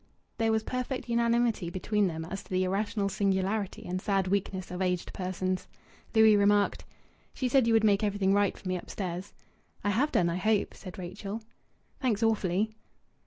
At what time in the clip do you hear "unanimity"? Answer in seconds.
1.09-1.69